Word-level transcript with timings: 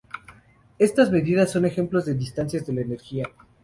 Estas 0.79 1.11
medidas 1.11 1.51
son 1.51 1.63
ejemplos 1.65 2.05
de 2.07 2.15
distancias 2.15 2.65
de 2.65 2.73
la 2.73 2.81
energía. 2.81 3.25